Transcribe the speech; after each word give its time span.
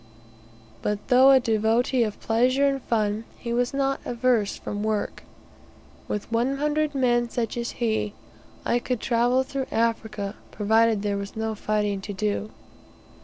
But 0.81 1.09
though 1.09 1.29
a 1.29 1.39
devotee 1.39 2.01
of 2.01 2.19
pleasure 2.19 2.65
and 2.65 2.81
fun, 2.81 3.23
he 3.37 3.53
was 3.53 3.71
not 3.71 3.99
averse 4.03 4.57
from 4.57 4.81
work. 4.81 5.21
With 6.07 6.31
one 6.31 6.57
hundred 6.57 6.95
men 6.95 7.29
such 7.29 7.55
as 7.55 7.73
he, 7.73 8.15
I 8.65 8.79
could 8.79 8.99
travel 8.99 9.43
through 9.43 9.67
Africa 9.71 10.37
provided 10.49 11.03
there 11.03 11.17
was 11.19 11.35
no 11.35 11.53
fighting 11.53 12.01
to 12.01 12.13
do. 12.13 12.49